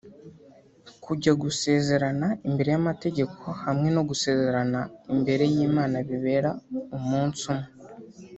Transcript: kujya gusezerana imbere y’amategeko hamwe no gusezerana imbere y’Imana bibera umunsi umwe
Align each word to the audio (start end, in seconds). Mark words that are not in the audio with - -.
kujya 1.03 1.31
gusezerana 1.43 2.27
imbere 2.47 2.69
y’amategeko 2.75 3.43
hamwe 3.63 3.87
no 3.95 4.01
gusezerana 4.09 4.79
imbere 5.13 5.43
y’Imana 5.53 5.95
bibera 6.07 6.49
umunsi 6.97 7.41
umwe 7.51 7.67